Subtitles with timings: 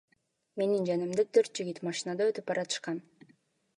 [0.61, 3.03] Менин жанымдан төрт жигит машинада өтүп баратышкан.